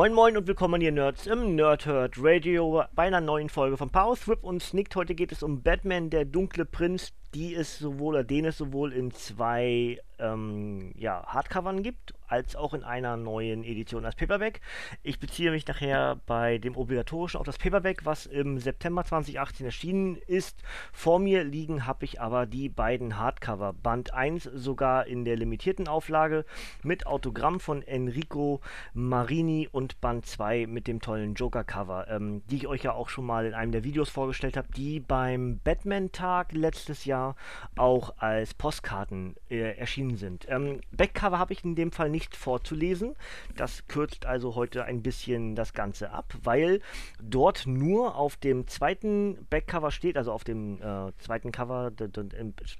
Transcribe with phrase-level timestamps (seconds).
[0.00, 4.16] Moin Moin und willkommen ihr Nerds im Nerdhurt Radio bei einer neuen Folge von Power
[4.16, 4.96] Thrip und Snicked.
[4.96, 8.94] Heute geht es um Batman, der dunkle Prinz, die es sowohl, oder den es sowohl
[8.94, 14.60] in zwei ähm, ja, Hardcovern gibt, als auch in einer neuen Edition als Paperback.
[15.02, 20.16] Ich beziehe mich nachher bei dem obligatorischen auf das Paperback, was im September 2018 erschienen
[20.26, 20.62] ist.
[20.92, 23.72] Vor mir liegen habe ich aber die beiden Hardcover.
[23.72, 26.44] Band 1 sogar in der limitierten Auflage
[26.82, 28.60] mit Autogramm von Enrico
[28.94, 33.26] Marini und Band 2 mit dem tollen Joker-Cover, ähm, die ich euch ja auch schon
[33.26, 37.34] mal in einem der Videos vorgestellt habe, die beim Batman-Tag letztes Jahr
[37.76, 40.46] auch als Postkarten äh, erschienen sind.
[40.48, 43.14] Ähm, Backcover habe ich in dem Fall nicht vorzulesen.
[43.56, 46.80] Das kürzt also heute ein bisschen das Ganze ab, weil
[47.22, 51.92] dort nur auf dem zweiten Backcover steht, also auf dem äh, zweiten Cover,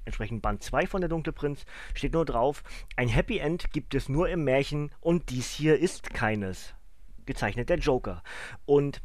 [0.05, 2.63] entsprechend Band 2 von der Dunkle Prinz, steht nur drauf,
[2.95, 6.73] ein Happy End gibt es nur im Märchen und dies hier ist keines.
[7.25, 8.23] Gezeichnet der Joker.
[8.65, 9.01] Und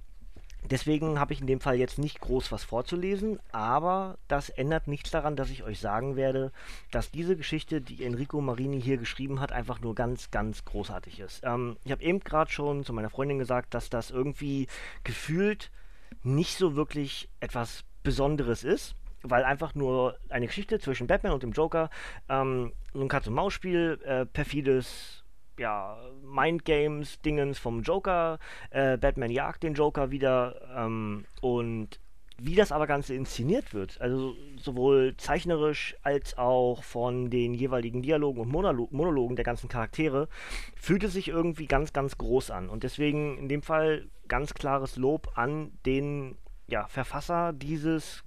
[0.70, 5.10] Deswegen habe ich in dem Fall jetzt nicht groß was vorzulesen, aber das ändert nichts
[5.10, 6.52] daran, dass ich euch sagen werde,
[6.90, 11.42] dass diese Geschichte, die Enrico Marini hier geschrieben hat, einfach nur ganz, ganz großartig ist.
[11.44, 14.66] Ähm, ich habe eben gerade schon zu meiner Freundin gesagt, dass das irgendwie
[15.04, 15.70] gefühlt
[16.22, 18.94] nicht so wirklich etwas Besonderes ist
[19.28, 21.90] weil einfach nur eine Geschichte zwischen Batman und dem Joker,
[22.28, 25.24] ähm, so ein Katz-und-Maus-Spiel, äh, perfides
[25.58, 28.38] ja, Mindgames, Dingens vom Joker.
[28.70, 32.00] Äh, Batman jagt den Joker wieder ähm, und
[32.38, 38.40] wie das aber Ganze inszeniert wird, also sowohl zeichnerisch als auch von den jeweiligen Dialogen
[38.40, 40.28] und Monolo Monologen der ganzen Charaktere,
[40.76, 42.68] fühlt es sich irgendwie ganz, ganz groß an.
[42.68, 48.22] Und deswegen in dem Fall ganz klares Lob an den ja, Verfasser dieses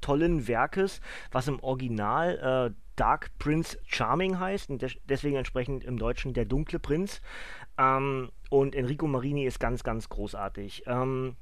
[0.00, 1.00] tollen Werkes,
[1.32, 6.44] was im Original äh, Dark Prince Charming heißt und des deswegen entsprechend im Deutschen der
[6.44, 7.22] dunkle Prinz.
[7.78, 10.82] Ähm, und Enrico Marini ist ganz, ganz großartig.
[10.86, 11.36] Ähm,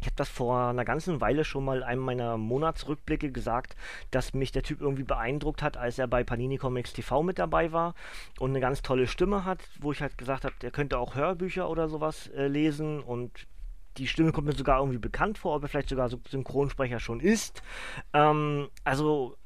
[0.00, 3.76] ich habe das vor einer ganzen Weile schon mal einem meiner Monatsrückblicke gesagt,
[4.10, 7.70] dass mich der Typ irgendwie beeindruckt hat, als er bei Panini Comics TV mit dabei
[7.70, 7.94] war
[8.40, 11.70] und eine ganz tolle Stimme hat, wo ich halt gesagt habe, er könnte auch Hörbücher
[11.70, 13.46] oder sowas äh, lesen und
[13.98, 17.20] die Stimme kommt mir sogar irgendwie bekannt vor, ob er vielleicht sogar so Synchronsprecher schon
[17.20, 17.62] ist.
[18.12, 19.36] Ähm, also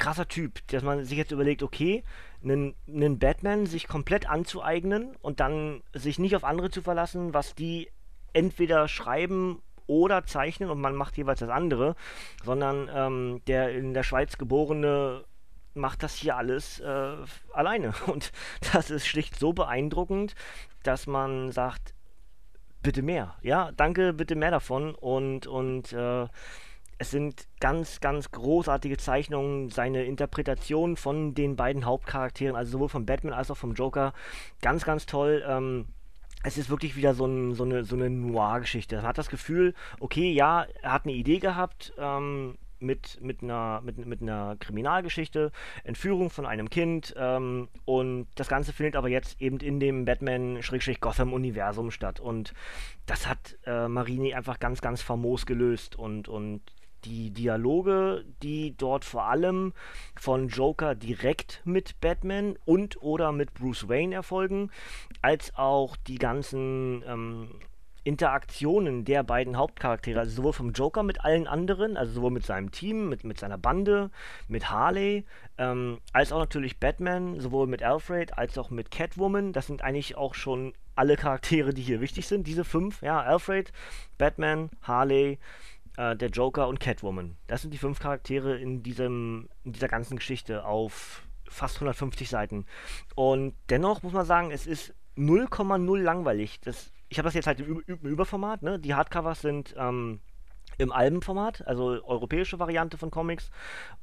[0.00, 2.02] krasser Typ, dass man sich jetzt überlegt, okay,
[2.42, 7.54] einen, einen Batman sich komplett anzueignen und dann sich nicht auf andere zu verlassen, was
[7.54, 7.88] die
[8.32, 11.96] entweder schreiben oder zeichnen und man macht jeweils das andere,
[12.44, 15.24] sondern ähm, der in der Schweiz geborene
[15.74, 17.16] macht das hier alles äh,
[17.52, 17.92] alleine.
[18.06, 18.32] Und
[18.72, 20.34] das ist schlicht so beeindruckend,
[20.82, 21.94] dass man sagt,
[22.82, 23.36] bitte mehr.
[23.42, 24.94] Ja, danke, bitte mehr davon.
[24.94, 26.26] Und, und äh,
[27.00, 33.06] es sind ganz, ganz großartige Zeichnungen, seine Interpretation von den beiden Hauptcharakteren, also sowohl von
[33.06, 34.12] Batman als auch vom Joker,
[34.60, 35.42] ganz, ganz toll.
[35.48, 35.86] Ähm,
[36.42, 38.96] es ist wirklich wieder so, ein, so eine, so eine Noir-Geschichte.
[38.96, 43.80] Man hat das Gefühl, okay, ja, er hat eine Idee gehabt, ähm, mit, mit, einer,
[43.82, 45.52] mit, mit einer Kriminalgeschichte,
[45.84, 51.90] Entführung von einem Kind ähm, und das Ganze findet aber jetzt eben in dem Batman-Gotham-Universum
[51.90, 52.52] statt und
[53.06, 56.62] das hat äh, Marini einfach ganz, ganz famos gelöst und, und
[57.04, 59.72] die Dialoge, die dort vor allem
[60.16, 64.70] von Joker direkt mit Batman und oder mit Bruce Wayne erfolgen,
[65.22, 67.48] als auch die ganzen ähm,
[68.02, 72.70] Interaktionen der beiden Hauptcharaktere, also sowohl vom Joker mit allen anderen, also sowohl mit seinem
[72.70, 74.10] Team, mit, mit seiner Bande,
[74.48, 75.26] mit Harley,
[75.58, 79.52] ähm, als auch natürlich Batman, sowohl mit Alfred als auch mit Catwoman.
[79.52, 83.72] Das sind eigentlich auch schon alle Charaktere, die hier wichtig sind, diese fünf, ja, Alfred,
[84.18, 85.38] Batman, Harley,
[85.96, 87.36] äh, der Joker und Catwoman.
[87.46, 92.66] Das sind die fünf Charaktere in, diesem, in dieser ganzen Geschichte auf fast 150 Seiten.
[93.14, 96.60] Und dennoch muss man sagen, es ist 0,0 langweilig.
[96.60, 98.62] Das, ich habe das jetzt halt im, im Überformat.
[98.62, 98.78] Ne?
[98.78, 100.20] Die Hardcovers sind ähm,
[100.80, 103.50] im Albenformat, also europäische Variante von Comics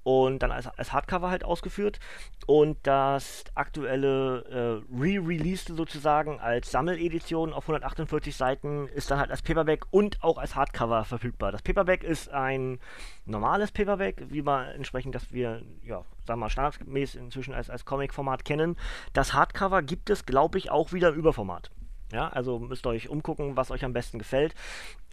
[0.03, 2.00] und dann als, als Hardcover halt ausgeführt
[2.45, 9.41] und das aktuelle äh, Re-Release sozusagen als Sammeledition auf 148 Seiten ist dann halt als
[9.41, 11.51] Paperback und auch als Hardcover verfügbar.
[11.51, 12.79] Das Paperback ist ein
[13.25, 17.85] normales Paperback, wie man entsprechend, dass wir, ja, sagen wir mal, standardmäßig inzwischen als, als
[17.85, 18.77] Comic-Format kennen.
[19.13, 21.71] Das Hardcover gibt es, glaube ich, auch wieder im Überformat.
[22.12, 24.56] Ja, also müsst ihr euch umgucken, was euch am besten gefällt.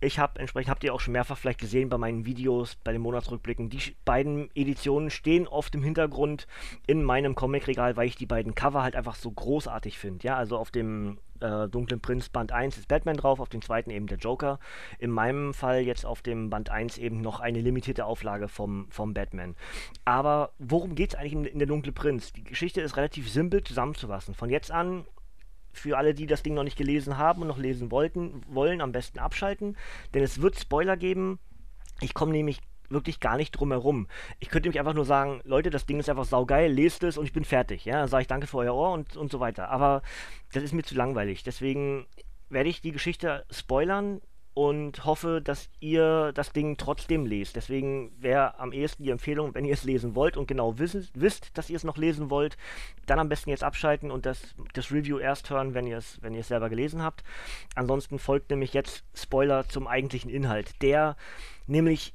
[0.00, 3.00] Ich habe entsprechend, habt ihr auch schon mehrfach vielleicht gesehen bei meinen Videos, bei den
[3.02, 6.46] Monatsrückblicken, die beiden Editionen stehen oft im Hintergrund
[6.86, 10.24] in meinem Comicregal, weil ich die beiden Cover halt einfach so großartig finde.
[10.26, 13.90] Ja, also auf dem äh, Dunklen Prinz Band 1 ist Batman drauf, auf dem zweiten
[13.90, 14.58] eben der Joker.
[14.98, 19.14] In meinem Fall jetzt auf dem Band 1 eben noch eine limitierte Auflage vom, vom
[19.14, 19.56] Batman.
[20.04, 22.32] Aber worum geht es eigentlich in, in der Dunkle Prinz?
[22.32, 24.34] Die Geschichte ist relativ simpel zusammenzufassen.
[24.34, 25.06] Von jetzt an
[25.74, 28.92] für alle, die das Ding noch nicht gelesen haben und noch lesen wollten, wollen, am
[28.92, 29.76] besten abschalten,
[30.14, 31.38] denn es wird Spoiler geben.
[32.00, 34.08] Ich komme nämlich wirklich gar nicht drum herum.
[34.40, 37.24] Ich könnte nämlich einfach nur sagen, Leute, das Ding ist einfach saugeil, lest es und
[37.24, 37.84] ich bin fertig.
[37.84, 39.70] Ja, dann sage ich danke für euer Ohr und, und so weiter.
[39.70, 40.02] Aber
[40.52, 41.42] das ist mir zu langweilig.
[41.42, 42.06] Deswegen
[42.48, 44.20] werde ich die Geschichte spoilern,
[44.54, 47.56] und hoffe, dass ihr das Ding trotzdem lest.
[47.56, 51.58] Deswegen wäre am ehesten die Empfehlung, wenn ihr es lesen wollt und genau wissen, wisst,
[51.58, 52.56] dass ihr es noch lesen wollt,
[53.06, 56.40] dann am besten jetzt abschalten und das, das Review erst hören, wenn ihr es wenn
[56.42, 57.24] selber gelesen habt.
[57.74, 61.16] Ansonsten folgt nämlich jetzt Spoiler zum eigentlichen Inhalt, der
[61.66, 62.14] nämlich,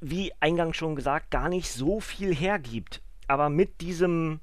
[0.00, 3.02] wie eingangs schon gesagt, gar nicht so viel hergibt.
[3.26, 4.40] Aber mit diesem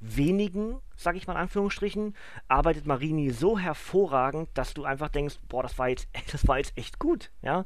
[0.00, 2.14] wenigen, sag ich mal in Anführungsstrichen,
[2.48, 6.76] arbeitet Marini so hervorragend, dass du einfach denkst, boah, das war jetzt, das war jetzt
[6.76, 7.64] echt gut, ja.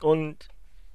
[0.00, 0.48] Und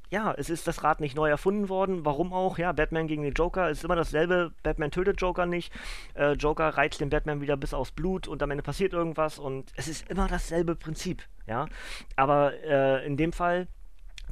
[0.09, 2.05] ja, es ist das Rad nicht neu erfunden worden.
[2.05, 2.57] Warum auch?
[2.57, 4.53] Ja, Batman gegen den Joker ist immer dasselbe.
[4.63, 5.73] Batman tötet Joker nicht.
[6.13, 9.71] Äh, Joker reizt den Batman wieder bis aufs Blut und am Ende passiert irgendwas und
[9.75, 11.23] es ist immer dasselbe Prinzip.
[11.45, 11.67] Ja,
[12.15, 13.67] aber äh, in dem Fall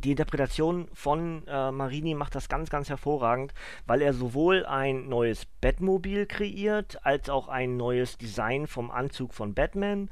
[0.03, 3.53] die Interpretation von äh, Marini macht das ganz, ganz hervorragend,
[3.85, 9.53] weil er sowohl ein neues Batmobil kreiert, als auch ein neues Design vom Anzug von
[9.53, 10.09] Batman.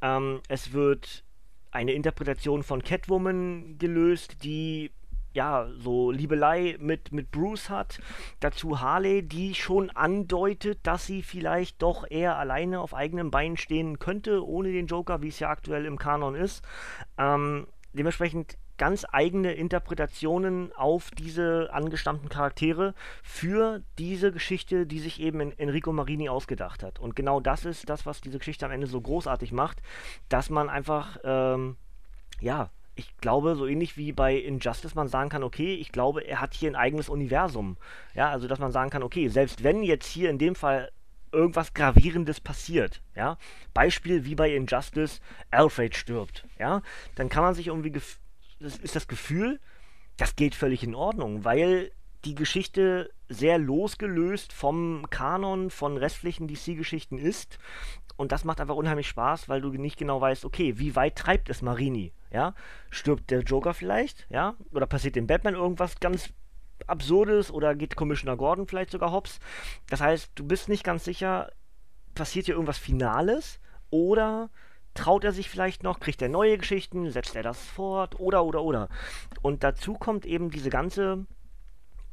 [0.00, 1.24] Ähm, es wird
[1.70, 4.90] eine Interpretation von Catwoman gelöst, die
[5.34, 8.00] ja, so Liebelei mit, mit Bruce hat.
[8.40, 13.98] Dazu Harley, die schon andeutet, dass sie vielleicht doch eher alleine auf eigenen Beinen stehen
[13.98, 16.62] könnte, ohne den Joker, wie es ja aktuell im Kanon ist.
[17.16, 25.52] Ähm, dementsprechend ganz eigene Interpretationen auf diese angestammten Charaktere für diese Geschichte, die sich eben
[25.52, 26.98] Enrico Marini ausgedacht hat.
[26.98, 29.82] Und genau das ist das, was diese Geschichte am Ende so großartig macht,
[30.28, 31.76] dass man einfach, ähm,
[32.40, 36.40] ja, ich glaube, so ähnlich wie bei Injustice man sagen kann, okay, ich glaube, er
[36.40, 37.76] hat hier ein eigenes Universum.
[38.16, 40.90] Ja, also dass man sagen kann, okay, selbst wenn jetzt hier in dem Fall
[41.30, 43.38] irgendwas Gravierendes passiert, ja,
[43.74, 45.20] Beispiel wie bei Injustice,
[45.52, 46.82] Alfred stirbt, ja,
[47.14, 47.92] dann kann man sich irgendwie
[48.62, 49.60] das ist das Gefühl,
[50.16, 51.92] das geht völlig in Ordnung, weil
[52.24, 57.58] die Geschichte sehr losgelöst vom Kanon von restlichen DC-Geschichten ist.
[58.16, 61.50] Und das macht einfach unheimlich Spaß, weil du nicht genau weißt, okay, wie weit treibt
[61.50, 62.12] es Marini?
[62.30, 62.54] Ja?
[62.90, 64.26] Stirbt der Joker vielleicht?
[64.30, 64.54] Ja?
[64.72, 66.32] Oder passiert dem Batman irgendwas ganz
[66.86, 67.50] Absurdes?
[67.50, 69.40] Oder geht Commissioner Gordon vielleicht sogar hops?
[69.88, 71.50] Das heißt, du bist nicht ganz sicher,
[72.14, 73.58] passiert hier irgendwas Finales?
[73.90, 74.50] Oder
[74.94, 76.00] Traut er sich vielleicht noch?
[76.00, 77.10] Kriegt er neue Geschichten?
[77.10, 78.20] Setzt er das fort?
[78.20, 78.88] Oder, oder, oder.
[79.40, 81.26] Und dazu kommt eben diese ganze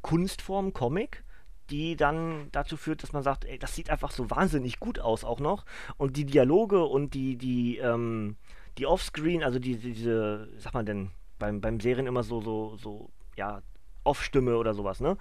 [0.02, 1.24] Kunstform Comic,
[1.70, 5.24] die dann dazu führt, dass man sagt, ey, das sieht einfach so wahnsinnig gut aus
[5.24, 5.64] auch noch.
[5.98, 8.36] Und die Dialoge und die, die, ähm,
[8.78, 13.10] die Offscreen, also die, diese, sag mal denn, beim, beim Serien immer so, so, so,
[13.36, 13.62] ja,
[14.04, 15.16] Off-Stimme oder sowas, ne?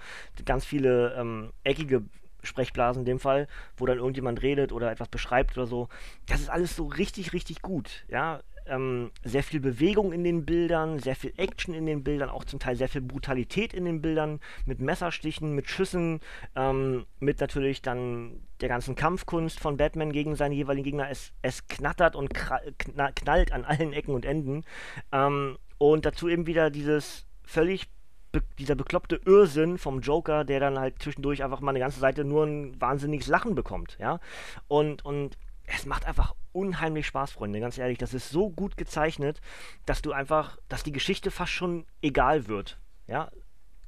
[0.46, 2.04] Ganz viele ähm, eckige
[2.50, 5.88] Sprechblasen in dem Fall, wo dann irgendjemand redet oder etwas beschreibt oder so.
[6.28, 8.06] Das ist alles so richtig, richtig gut.
[8.10, 12.46] Ja, ähm, sehr viel Bewegung in den Bildern, sehr viel Action in den Bildern, auch
[12.46, 16.20] zum Teil sehr viel Brutalität in den Bildern, mit Messerstichen, mit Schüssen,
[16.56, 21.10] ähm, mit natürlich dann der ganzen Kampfkunst von Batman gegen seine jeweiligen Gegner.
[21.10, 24.64] Es, es knattert und knallt an allen Ecken und Enden.
[25.12, 27.90] Ähm, und dazu eben wieder dieses völlig
[28.32, 32.24] be dieser bekloppte Irrsinn vom Joker, der dann halt zwischendurch einfach mal eine ganze Seite
[32.24, 34.20] nur ein wahnsinniges Lachen bekommt, ja.
[34.68, 37.98] Und, und es macht einfach unheimlich Spaß, Freunde, ganz ehrlich.
[37.98, 39.42] Das ist so gut gezeichnet,
[39.86, 43.30] dass du einfach, dass die Geschichte fast schon egal wird, ja.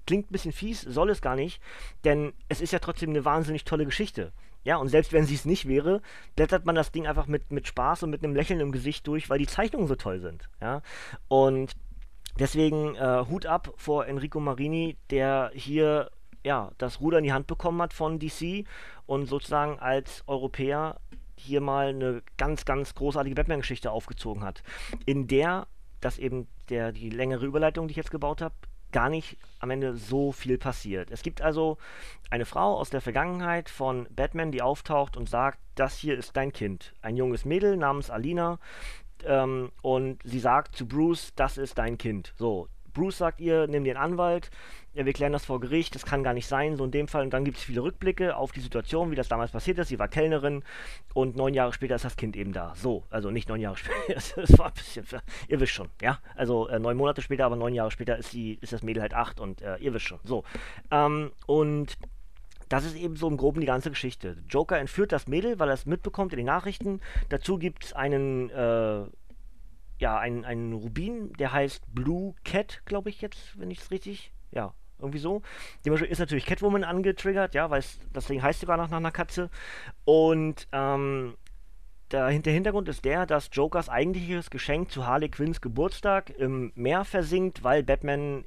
[0.08, 1.62] Klingt ein bisschen fies, soll es gar nicht,
[2.04, 4.34] denn es ist ja trotzdem eine wahnsinnig tolle Geschichte.
[4.64, 6.02] Ja, und selbst wenn sie es nicht wäre,
[6.36, 9.30] blättert man das Ding einfach mit, mit Spaß und mit einem Lächeln im Gesicht durch,
[9.30, 10.50] weil die Zeichnungen so toll sind.
[10.60, 10.82] Ja,
[11.28, 11.74] und
[12.40, 16.12] Deswegen äh, Hut ab vor Enrico Marini, der hier
[16.44, 18.66] ja, das Ruder in die Hand bekommen hat von DC
[19.06, 21.00] und sozusagen als Europäer
[21.36, 24.64] hier mal eine ganz, ganz großartige Batman-Geschichte aufgezogen hat,
[25.06, 25.68] in der
[26.02, 28.56] dass eben der, die längere Überleitung, die ich jetzt gebaut habe,
[28.92, 31.12] gar nicht am Ende so viel passiert.
[31.12, 31.78] Es gibt also
[32.30, 36.52] eine Frau aus der Vergangenheit von Batman, die auftaucht und sagt, das hier ist dein
[36.52, 36.94] Kind.
[37.02, 38.60] Ein junges Mädel namens Alina.
[39.28, 42.34] Ähm, und sie sagt zu Bruce, das ist dein Kind.
[42.38, 44.50] So, Bruce sagt ihr, nimm den Anwalt,
[44.94, 47.24] ja, wir klären das vor Gericht, das kann gar nicht sein, so in dem Fall.
[47.24, 49.88] Und dann gibt es viele Rückblicke auf die Situation, wie das damals passiert ist.
[49.88, 50.64] Sie war Kellnerin
[51.14, 52.74] und neun Jahre später ist das Kind eben da.
[52.76, 55.06] So, also nicht neun Jahre später, es war ein bisschen,
[55.48, 56.20] ihr wisst schon, ja.
[56.36, 59.14] Also äh, neun Monate später, aber neun Jahre später ist, die, ist das Mädel halt
[59.14, 60.20] acht und äh, ihr wisst schon.
[60.24, 60.44] So.
[60.92, 61.98] Ähm, und
[62.72, 64.38] das ist eben so im Groben die ganze Geschichte.
[64.50, 67.02] Joker entführt das Mädel, weil er es mitbekommt in den Nachrichten.
[67.30, 69.06] Dazu gibt es einen äh,
[70.02, 74.34] ja, ein, ein Rubin, der heißt Blue Cat, glaube ich jetzt, wenn ich es richtig,
[74.50, 75.44] ja, irgendwie so.
[75.86, 79.50] Dementsprechend ist natürlich Catwoman angetriggert, ja, weil das Ding heißt sogar noch nach einer Katze.
[80.04, 81.36] Und ähm,
[82.12, 87.64] der, Hintergrund ist der, dass Jokers eigentliches Geschenk zu Harley Quinns Geburtstag im Meer versinkt,
[87.64, 88.46] weil Batman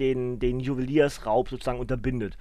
[0.00, 2.36] den, den Juweliersraub sozusagen unterbindet.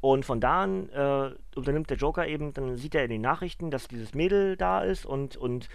[0.00, 3.70] Und von da an äh, unternimmt der Joker eben, dann sieht er in den Nachrichten,
[3.70, 5.68] dass dieses Mädel da ist und, und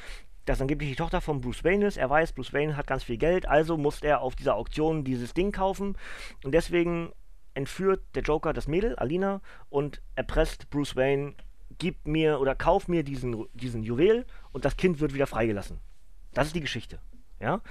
[0.46, 1.98] das angeblich die Tochter von Bruce Wayne ist.
[1.98, 5.34] Er weiß, Bruce Wayne hat ganz viel Geld, also muss er auf dieser Auktion dieses
[5.34, 5.98] Ding kaufen.
[6.44, 7.12] Und deswegen
[7.54, 11.36] entführt der Joker das Mädel, Alina, und erpresst Bruce Wayne,
[11.78, 15.80] gib mir oder kauf mir diesen, diesen Juwel und das Kind wird wieder freigelassen.
[16.34, 17.00] Das ist die Geschichte.
[17.40, 17.62] Ja.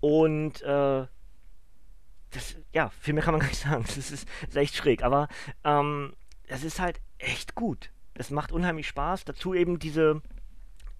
[0.00, 1.06] Und äh,
[2.30, 3.84] das, ja, viel mehr kann man gar nicht sagen.
[3.86, 5.02] Das ist, ist echt schräg.
[5.02, 5.28] Aber
[5.64, 6.14] ähm,
[6.46, 7.90] ist halt echt gut.
[8.14, 9.24] Es macht unheimlich Spaß.
[9.24, 10.22] Dazu eben diese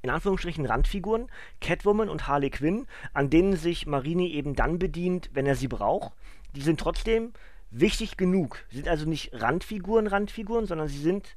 [0.02, 5.46] in Anführungsstrichen Randfiguren, Catwoman und Harley Quinn, an denen sich Marini eben dann bedient, wenn
[5.46, 6.12] er sie braucht.
[6.54, 7.32] Die sind trotzdem
[7.70, 8.64] wichtig genug.
[8.70, 11.37] Sie sind also nicht Randfiguren, Randfiguren, sondern sie sind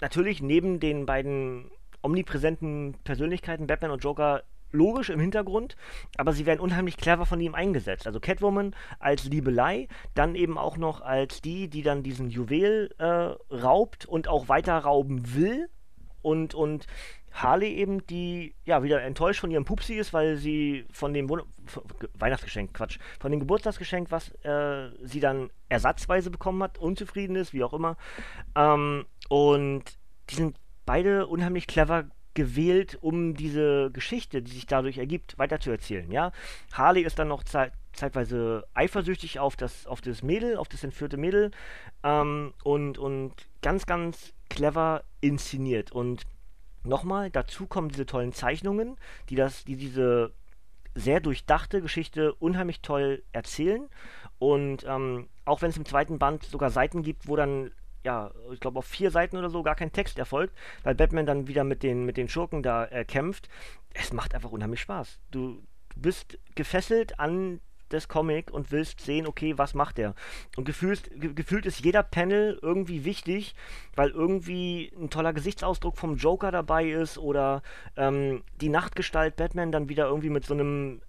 [0.00, 1.70] natürlich neben den beiden
[2.02, 4.44] omnipräsenten Persönlichkeiten Batman und Joker
[4.74, 5.76] logisch im Hintergrund,
[6.16, 8.06] aber sie werden unheimlich clever von ihm eingesetzt.
[8.06, 13.54] Also Catwoman als Liebelei, dann eben auch noch als die, die dann diesen Juwel äh,
[13.54, 15.68] raubt und auch weiter rauben will
[16.22, 16.86] und, und
[17.34, 21.42] Harley eben, die ja wieder enttäuscht von ihrem Pupsi ist, weil sie von dem Wohn
[22.16, 27.64] Weihnachtsgeschenk, Quatsch, von dem Geburtstagsgeschenk, was äh, sie dann ersatzweise bekommen hat, unzufrieden ist, wie
[27.64, 27.96] auch immer.
[28.54, 29.82] Ähm, und
[30.30, 32.04] die sind beide unheimlich clever
[32.34, 36.10] gewählt, um diese Geschichte, die sich dadurch ergibt, weiterzuerzählen.
[36.10, 36.32] Ja?
[36.72, 41.16] Harley ist dann noch zeit zeitweise eifersüchtig auf das, auf das Mädel, auf das entführte
[41.16, 41.50] Mädel
[42.02, 45.92] ähm, und, und ganz, ganz clever inszeniert.
[45.92, 46.22] Und
[46.82, 48.96] nochmal, dazu kommen diese tollen Zeichnungen,
[49.28, 50.32] die, das, die diese
[50.94, 53.88] sehr durchdachte Geschichte unheimlich toll erzählen.
[54.38, 57.70] Und ähm, auch wenn es im zweiten Band sogar Seiten gibt, wo dann,
[58.04, 61.48] ja, ich glaube auf vier Seiten oder so gar kein Text erfolgt, weil Batman dann
[61.48, 63.48] wieder mit den, mit den Schurken da äh, kämpft,
[63.94, 65.20] es macht einfach unheimlich Spaß.
[65.30, 65.62] Du,
[65.96, 70.14] bist gefesselt an des Comic und willst sehen, okay, was macht der?
[70.56, 73.54] Und gefühlt, gefühlt ist jeder Panel irgendwie wichtig,
[73.94, 77.62] weil irgendwie ein toller Gesichtsausdruck vom Joker dabei ist oder
[77.96, 81.02] ähm, die Nachtgestalt Batman dann wieder irgendwie mit so einem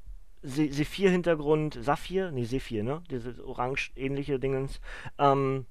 [0.43, 2.29] Sephir-Hintergrund, Saphir?
[2.29, 3.01] Nee, Sephir, ne?
[3.09, 4.79] Dieses orange-ähnliche Dingens.
[5.17, 5.65] Ähm,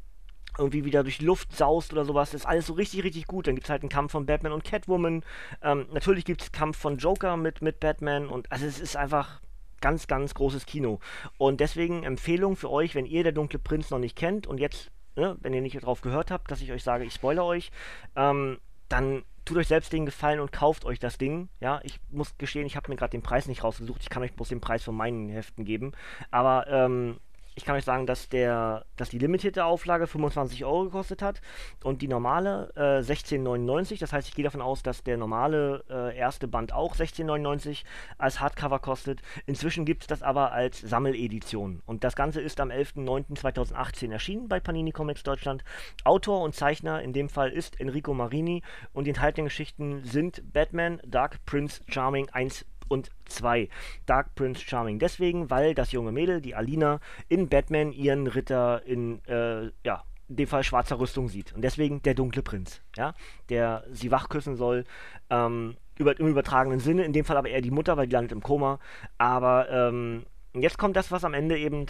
[0.59, 2.31] irgendwie wieder durch Luft saust oder sowas.
[2.31, 3.47] Das ist alles so richtig, richtig gut.
[3.47, 5.23] Dann gibt es halt einen Kampf von Batman und Catwoman.
[5.63, 9.41] Ähm, natürlich gibt es Kampf von Joker mit, mit Batman und also es ist einfach
[9.81, 10.99] ganz, ganz großes Kino.
[11.37, 14.91] Und deswegen Empfehlung für euch, wenn ihr der Dunkle Prinz noch nicht kennt und jetzt,
[15.15, 17.71] ne, wenn ihr nicht darauf gehört habt, dass ich euch sage, ich spoilere euch,
[18.17, 18.59] ähm,
[18.89, 21.49] dann tut euch selbst den Gefallen und kauft euch das Ding.
[21.61, 24.01] Ja, ich muss gestehen, ich habe mir gerade den Preis nicht rausgesucht.
[24.03, 25.93] Ich kann euch bloß den Preis von meinen Heften geben.
[26.31, 27.19] Aber ähm,
[27.55, 31.41] ich kann euch sagen, dass, der, dass die limitierte Auflage 25 Euro gekostet hat
[31.83, 34.01] und die normale äh, 16,99.
[34.01, 37.85] Das heißt, ich gehe davon aus, dass der normale äh, erste Band auch 16,99
[38.19, 39.23] als Hardcover kostet.
[39.47, 41.83] Inzwischen gibt es das aber als Sammeledition.
[41.87, 45.65] Und das Ganze ist am 11.09.2018 erschienen bei Panini Comics Deutschland.
[46.05, 51.01] Autor und Zeichner in dem Fall ist Enrico Marini und die enthaltenen Geschichten sind Batman,
[51.07, 53.69] Dark Prince Charming 1 und 2.
[54.07, 54.99] Dark Prince Charming.
[54.99, 60.37] Deswegen, weil das junge Mädel, die Alina, in Batman ihren Ritter in, äh, ja, in
[60.37, 61.53] dem Fall schwarzer Rüstung sieht.
[61.53, 63.15] Und deswegen der dunkle Prinz, ja,
[63.49, 64.85] der sie wachküssen soll,
[65.31, 68.33] ähm, über, im übertragenen Sinne, in dem Fall aber eher die Mutter, weil die landet
[68.33, 68.79] im Koma.
[69.19, 70.25] Aber ähm,
[70.55, 71.87] jetzt kommt das, was am Ende eben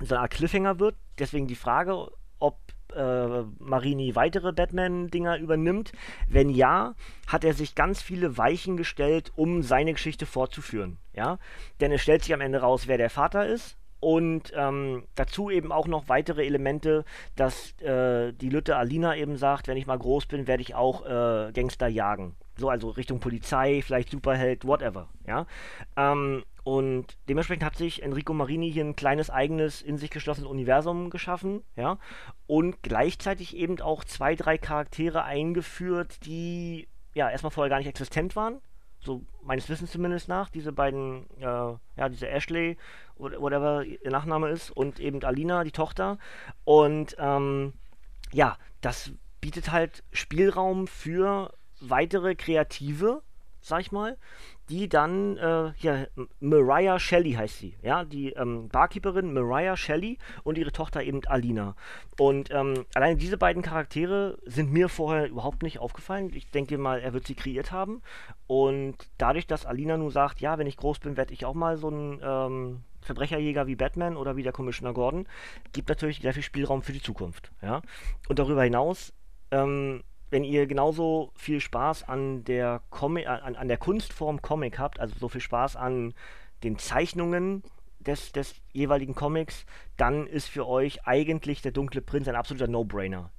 [0.00, 0.96] so eine Art Cliffhanger wird.
[1.18, 2.58] Deswegen die Frage, ob
[2.94, 5.92] äh, Marini weitere Batman-Dinger übernimmt?
[6.28, 6.94] Wenn ja,
[7.26, 10.98] hat er sich ganz viele Weichen gestellt, um seine Geschichte fortzuführen.
[11.14, 11.38] Ja?
[11.80, 13.76] Denn es stellt sich am Ende raus, wer der Vater ist.
[14.00, 17.04] Und ähm, dazu eben auch noch weitere Elemente,
[17.36, 21.04] dass äh, die Lütte Alina eben sagt, wenn ich mal groß bin, werde ich auch
[21.04, 22.34] äh, Gangster jagen.
[22.60, 25.46] So, also Richtung Polizei, vielleicht Superheld, whatever, ja.
[25.96, 31.08] Ähm, und dementsprechend hat sich Enrico Marini hier ein kleines eigenes in sich geschlossenes Universum
[31.08, 31.98] geschaffen, ja.
[32.46, 38.36] Und gleichzeitig eben auch zwei, drei Charaktere eingeführt, die ja erstmal vorher gar nicht existent
[38.36, 38.60] waren.
[39.00, 42.76] So meines Wissens zumindest nach, diese beiden, äh, ja, diese Ashley,
[43.16, 46.18] whatever ihr Nachname ist, und eben Alina, die Tochter.
[46.64, 47.72] Und ähm,
[48.32, 53.22] ja, das bietet halt Spielraum für weitere Kreative,
[53.60, 54.16] sag ich mal,
[54.70, 56.06] die dann, äh, ja,
[56.38, 61.74] Mariah Shelley heißt sie, ja, die ähm, Barkeeperin Mariah Shelley und ihre Tochter eben Alina.
[62.18, 66.30] Und ähm, allein diese beiden Charaktere sind mir vorher überhaupt nicht aufgefallen.
[66.34, 68.00] Ich denke mal, er wird sie kreiert haben.
[68.46, 71.76] Und dadurch, dass Alina nun sagt, ja, wenn ich groß bin, werde ich auch mal
[71.76, 75.26] so ein ähm, Verbrecherjäger wie Batman oder wie der Commissioner Gordon,
[75.72, 77.82] gibt natürlich sehr viel Spielraum für die Zukunft, ja.
[78.28, 79.12] Und darüber hinaus
[79.50, 85.00] ähm, wenn ihr genauso viel Spaß an der, Comic, an, an der Kunstform Comic habt,
[85.00, 86.14] also so viel Spaß an
[86.62, 87.62] den Zeichnungen
[87.98, 93.30] des, des jeweiligen Comics, dann ist für euch eigentlich der Dunkle Prinz ein absoluter No-Brainer.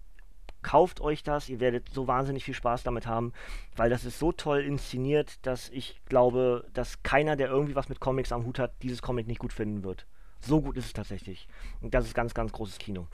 [0.61, 3.33] Kauft euch das, ihr werdet so wahnsinnig viel Spaß damit haben,
[3.75, 7.99] weil das ist so toll inszeniert, dass ich glaube, dass keiner, der irgendwie was mit
[7.99, 10.05] Comics am Hut hat, dieses Comic nicht gut finden wird.
[10.39, 11.47] So gut ist es tatsächlich.
[11.81, 13.07] Und das ist ganz, ganz großes Kino.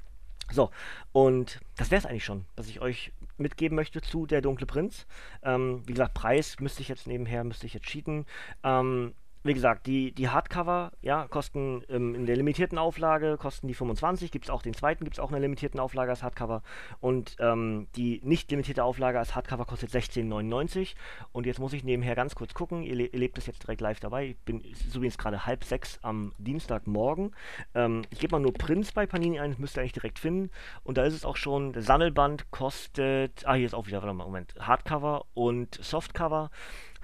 [0.51, 0.71] So,
[1.11, 5.05] und das wäre es eigentlich schon, was ich euch mitgeben möchte zu Der Dunkle Prinz.
[5.43, 8.25] Ähm, wie gesagt, Preis müsste ich jetzt nebenher, müsste ich jetzt cheaten.
[8.63, 9.13] Ähm,
[9.47, 14.31] wie gesagt, die, die Hardcover, ja, kosten ähm, in der limitierten Auflage, kosten die 25,
[14.31, 16.61] gibt es auch den zweiten, gibt es auch in der limitierten Auflage als Hardcover.
[16.99, 20.95] Und ähm, die nicht limitierte Auflage als Hardcover kostet 16,99
[21.31, 23.81] und jetzt muss ich nebenher ganz kurz gucken, ihr, le ihr lebt das jetzt direkt
[23.81, 24.63] live dabei, ich bin,
[24.93, 27.35] übrigens gerade halb sechs am Dienstagmorgen,
[27.75, 30.51] ähm, ich gebe mal nur Prinz bei Panini ein, das müsst ihr eigentlich direkt finden.
[30.83, 34.13] Und da ist es auch schon, der Sammelband kostet, ah, hier ist auch wieder, warte
[34.13, 36.49] mal, Moment, Hardcover und Softcover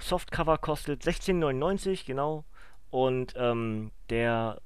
[0.08, 2.46] Softcover kostet 16,99, genau.
[2.90, 4.62] Und ähm, der,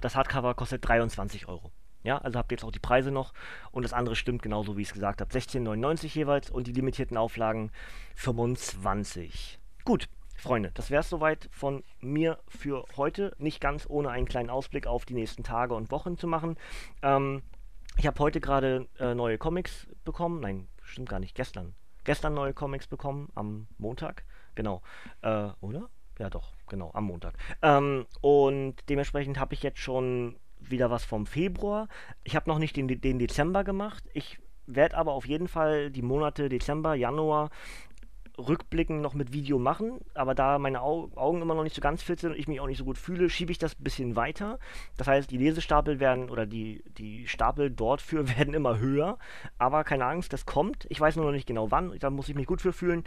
[0.00, 1.72] das Hardcover kostet 23 Euro.
[2.02, 3.32] Ja, also habt ihr jetzt auch die Preise noch.
[3.72, 5.32] Und das andere stimmt genauso, wie ich es gesagt habe.
[5.32, 7.70] 16,99 jeweils und die limitierten Auflagen
[8.16, 9.58] 25.
[9.84, 13.34] Gut, Freunde, das wäre es soweit von mir für heute.
[13.38, 16.56] Nicht ganz ohne einen kleinen Ausblick auf die nächsten Tage und Wochen zu machen.
[17.02, 17.42] Ähm,
[17.98, 20.40] ich habe heute gerade äh, neue Comics bekommen.
[20.40, 21.34] Nein, stimmt gar nicht.
[21.34, 21.74] Gestern.
[22.10, 24.24] Gestern neue Comics bekommen am Montag.
[24.56, 24.82] Genau.
[25.22, 25.88] Äh, oder?
[26.18, 27.34] Ja, doch, genau, am Montag.
[27.62, 31.86] Ähm, und dementsprechend habe ich jetzt schon wieder was vom Februar.
[32.24, 34.02] Ich habe noch nicht den, den Dezember gemacht.
[34.12, 37.50] Ich werde aber auf jeden Fall die Monate Dezember, Januar
[38.48, 42.02] rückblickend noch mit Video machen, aber da meine Au Augen immer noch nicht so ganz
[42.02, 44.16] fit sind und ich mich auch nicht so gut fühle, schiebe ich das ein bisschen
[44.16, 44.58] weiter.
[44.96, 49.18] Das heißt, die Lesestapel werden oder die, die Stapel dort für werden immer höher,
[49.58, 50.86] aber keine Angst, das kommt.
[50.88, 53.04] Ich weiß nur noch nicht genau wann, da muss ich mich gut für fühlen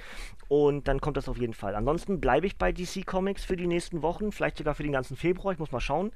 [0.48, 1.76] und dann kommt das auf jeden Fall.
[1.76, 5.18] Ansonsten bleibe ich bei DC Comics für die nächsten Wochen, vielleicht sogar für den ganzen
[5.18, 6.12] Februar, ich muss mal schauen.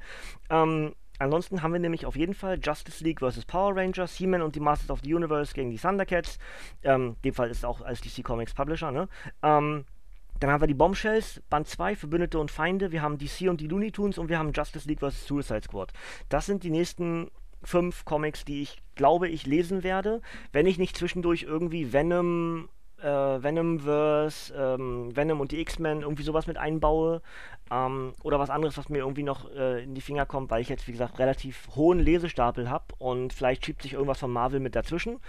[0.49, 3.45] Ähm, Ansonsten haben wir nämlich auf jeden Fall Justice League vs.
[3.45, 6.37] Power Rangers, He-Man und die Masters of the Universe gegen die Thundercats.
[6.83, 9.07] Ähm, in dem Fall ist es auch als DC Comics Publisher, ne?
[9.41, 9.85] Ähm,
[10.39, 12.91] dann haben wir die Bombshells, Band 2, Verbündete und Feinde.
[12.91, 15.25] Wir haben DC und die Looney Tunes und wir haben Justice League vs.
[15.25, 15.93] Suicide Squad.
[16.29, 17.31] Das sind die nächsten
[17.63, 22.69] fünf Comics, die ich glaube, ich lesen werde, wenn ich nicht zwischendurch irgendwie Venom
[23.01, 27.21] äh, Venomverse, ähm, Venom und die X-Men irgendwie sowas mit einbaue.
[27.71, 30.69] Ähm, oder was anderes, was mir irgendwie noch äh, in die Finger kommt, weil ich
[30.69, 34.75] jetzt, wie gesagt, relativ hohen Lesestapel habe und vielleicht schiebt sich irgendwas von Marvel mit
[34.75, 35.19] dazwischen.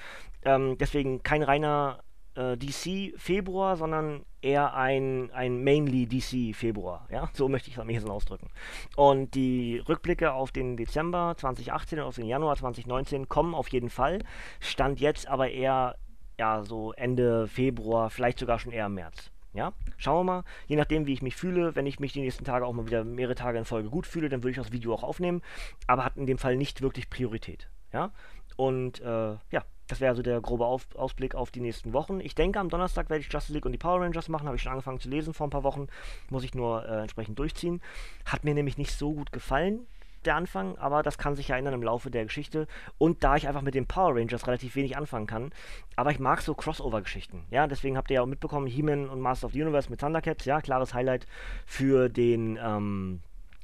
[0.44, 2.00] Ähm, deswegen kein reiner
[2.38, 7.06] äh, DC Februar, sondern eher ein, ein mainly DC Februar.
[7.10, 8.48] Ja, so möchte ich es am ehesten ausdrücken.
[8.96, 13.90] Und die Rückblicke auf den Dezember 2018 und auf den Januar 2019 kommen auf jeden
[13.90, 14.20] Fall.
[14.60, 15.96] Stand jetzt aber eher
[16.38, 19.30] ja, so Ende Februar, vielleicht sogar schon eher März.
[19.54, 20.44] Ja, schauen wir mal.
[20.66, 23.02] Je nachdem, wie ich mich fühle, wenn ich mich die nächsten Tage auch mal wieder
[23.02, 25.42] mehrere Tage in Folge gut fühle, dann würde ich das Video auch aufnehmen.
[25.86, 27.68] Aber hat in dem Fall nicht wirklich Priorität.
[27.92, 28.12] Ja,
[28.56, 32.20] und äh, ja, das wäre also der grobe auf Ausblick auf die nächsten Wochen.
[32.20, 34.46] Ich denke, am Donnerstag werde ich Justice League und die Power Rangers machen.
[34.46, 35.88] Habe ich schon angefangen zu lesen vor ein paar Wochen.
[36.28, 37.80] Muss ich nur äh, entsprechend durchziehen.
[38.26, 39.86] Hat mir nämlich nicht so gut gefallen
[40.24, 42.66] der Anfang, aber das kann sich ja ändern im Laufe der Geschichte.
[42.98, 45.52] Und da ich einfach mit den Power Rangers relativ wenig anfangen kann,
[45.96, 47.44] aber ich mag so Crossover-Geschichten.
[47.50, 50.44] Ja, deswegen habt ihr ja auch mitbekommen, He-Man und Master of the Universe mit Thundercats,
[50.44, 51.26] ja, klares Highlight
[51.66, 53.20] für den, ähm,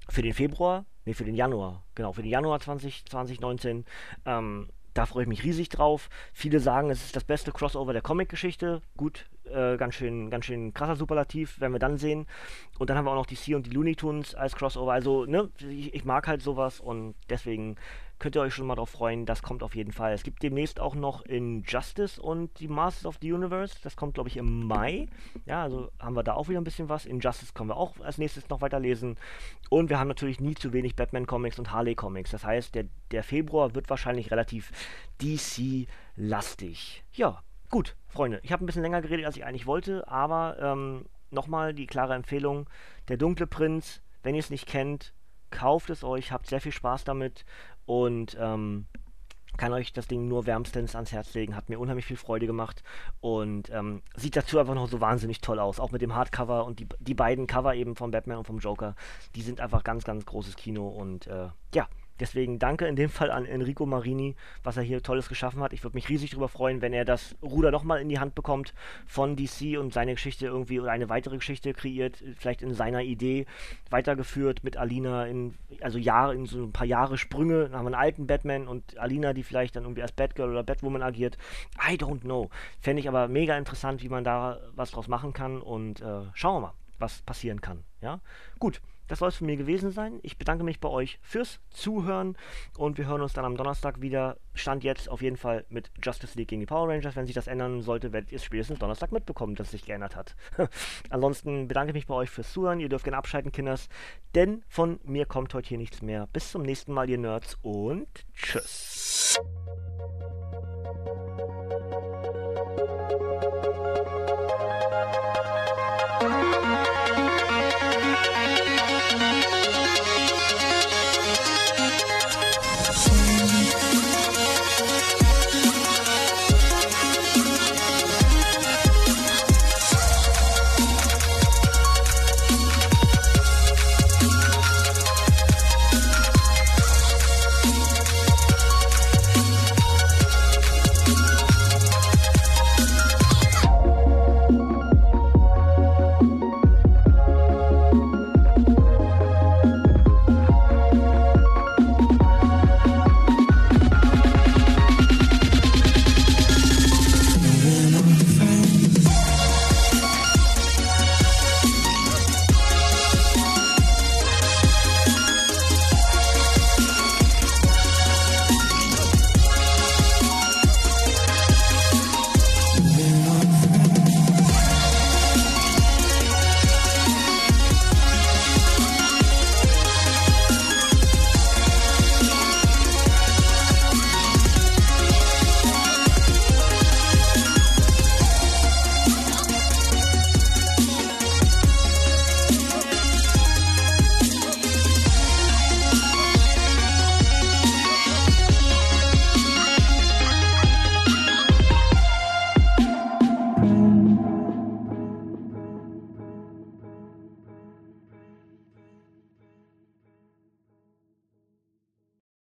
[0.08, 3.84] für den Februar, nee, für den Januar, genau, für den Januar 20, 2019.
[4.26, 6.08] Ähm, da freue ich mich riesig drauf.
[6.32, 8.80] Viele sagen, es ist das beste Crossover der Comic-Geschichte.
[8.96, 12.26] Gut, äh, ganz schön, ganz schön krasser Superlativ, werden wir dann sehen.
[12.78, 14.92] Und dann haben wir auch noch die C und die Looney Tunes als Crossover.
[14.92, 17.76] Also, ne, ich, ich mag halt sowas und deswegen
[18.18, 19.26] könnt ihr euch schon mal drauf freuen.
[19.26, 20.12] Das kommt auf jeden Fall.
[20.12, 23.76] Es gibt demnächst auch noch Injustice und die Masters of the Universe.
[23.82, 25.08] Das kommt, glaube ich, im Mai.
[25.46, 27.06] Ja, also haben wir da auch wieder ein bisschen was.
[27.06, 29.16] Injustice können wir auch als nächstes noch weiterlesen.
[29.68, 32.30] Und wir haben natürlich nie zu wenig Batman-Comics und Harley-Comics.
[32.30, 34.72] Das heißt, der, der Februar wird wahrscheinlich relativ
[35.20, 37.04] DC-lastig.
[37.12, 37.42] Ja,
[37.74, 38.38] gut, Freunde.
[38.44, 42.14] Ich habe ein bisschen länger geredet, als ich eigentlich wollte, aber ähm, nochmal die klare
[42.14, 42.70] Empfehlung.
[43.08, 45.12] Der dunkle Prinz, wenn ihr es nicht kennt,
[45.50, 47.44] kauft es euch, habt sehr viel Spaß damit
[47.84, 48.86] und ähm,
[49.56, 51.56] kann euch das Ding nur wärmstens ans Herz legen.
[51.56, 52.84] Hat mir unheimlich viel Freude gemacht
[53.20, 55.80] und ähm, sieht dazu einfach noch so wahnsinnig toll aus.
[55.80, 58.94] Auch mit dem Hardcover und die, die beiden Cover eben vom Batman und vom Joker,
[59.34, 61.88] die sind einfach ganz, ganz großes Kino und äh, ja,
[62.20, 65.72] Deswegen danke in dem Fall an Enrico Marini, was er hier Tolles geschaffen hat.
[65.72, 68.74] Ich würde mich riesig darüber freuen, wenn er das Ruder nochmal in die Hand bekommt
[69.06, 73.46] von DC und seine Geschichte irgendwie oder eine weitere Geschichte kreiert, vielleicht in seiner Idee
[73.90, 77.64] weitergeführt mit Alina in, also Jahre, in so ein paar Jahre Sprünge.
[77.64, 80.62] Dann haben wir einen alten Batman und Alina, die vielleicht dann irgendwie als Batgirl oder
[80.62, 81.36] Batwoman agiert.
[81.78, 82.50] I don't know.
[82.80, 86.56] Fände ich aber mega interessant, wie man da was draus machen kann und äh, schauen
[86.56, 87.84] wir mal, was passieren kann.
[88.00, 88.20] Ja,
[88.58, 88.80] gut.
[89.06, 90.18] Das soll es von mir gewesen sein.
[90.22, 92.38] Ich bedanke mich bei euch fürs Zuhören
[92.78, 94.38] und wir hören uns dann am Donnerstag wieder.
[94.54, 97.14] Stand jetzt auf jeden Fall mit Justice League gegen die Power Rangers.
[97.14, 100.16] Wenn sich das ändern sollte, werdet ihr es spätestens Donnerstag mitbekommen, dass es sich geändert
[100.16, 100.36] hat.
[101.10, 102.80] Ansonsten bedanke ich mich bei euch fürs Zuhören.
[102.80, 103.88] Ihr dürft gerne abschalten, Kinders,
[104.34, 106.26] denn von mir kommt heute hier nichts mehr.
[106.32, 109.38] Bis zum nächsten Mal, ihr Nerds und tschüss.